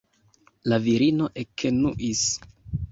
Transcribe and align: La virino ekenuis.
La 0.73 0.79
virino 0.87 1.31
ekenuis. 1.45 2.29